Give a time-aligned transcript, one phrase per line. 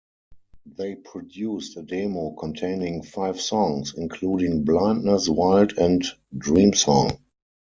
[0.65, 6.03] They produced a demo containing five songs, including "Blindness", "Wild", and
[6.35, 7.19] "Dream Song".